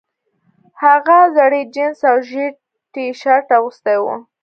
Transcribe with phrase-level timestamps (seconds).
[0.81, 2.51] هغه زړې جینس او ژیړ
[2.93, 4.05] ټي شرټ اغوستی و